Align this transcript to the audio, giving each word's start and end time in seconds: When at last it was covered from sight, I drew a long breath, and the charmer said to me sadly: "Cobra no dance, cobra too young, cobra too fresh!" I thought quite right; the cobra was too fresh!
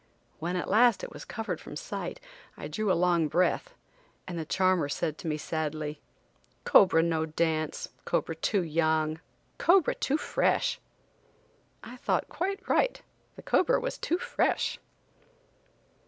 When 0.39 0.55
at 0.55 0.67
last 0.67 1.03
it 1.03 1.13
was 1.13 1.25
covered 1.25 1.61
from 1.61 1.75
sight, 1.75 2.19
I 2.57 2.67
drew 2.67 2.91
a 2.91 2.95
long 2.97 3.27
breath, 3.27 3.75
and 4.27 4.35
the 4.35 4.45
charmer 4.47 4.89
said 4.89 5.19
to 5.19 5.27
me 5.27 5.37
sadly: 5.37 6.01
"Cobra 6.63 7.03
no 7.03 7.27
dance, 7.27 7.89
cobra 8.03 8.33
too 8.35 8.63
young, 8.63 9.19
cobra 9.59 9.93
too 9.93 10.17
fresh!" 10.17 10.79
I 11.83 11.97
thought 11.97 12.29
quite 12.29 12.67
right; 12.67 12.99
the 13.35 13.43
cobra 13.43 13.79
was 13.79 13.99
too 13.99 14.17
fresh! 14.17 14.79